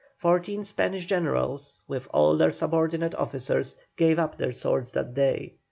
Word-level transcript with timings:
Fourteen 0.17 0.63
Spanish 0.63 1.05
generals, 1.05 1.81
with 1.87 2.07
all 2.11 2.35
their 2.35 2.49
subordinate 2.49 3.13
officers, 3.13 3.75
gave 3.97 4.17
up 4.17 4.35
their 4.39 4.51
swords 4.51 4.93
this 4.93 5.05
day. 5.13 5.53